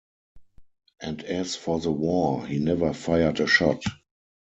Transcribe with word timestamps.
And 0.99 1.23
as 1.25 1.55
for 1.55 1.79
the 1.79 1.91
war, 1.91 2.47
he 2.47 2.57
never 2.57 2.91
fired 2.91 3.39
a 3.39 3.45
shot. 3.45 3.83